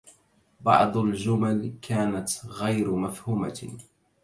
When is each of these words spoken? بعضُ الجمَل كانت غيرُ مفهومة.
بعضُ 0.61 0.97
الجمَل 0.97 1.73
كانت 1.81 2.45
غيرُ 2.45 2.95
مفهومة. 2.95 3.77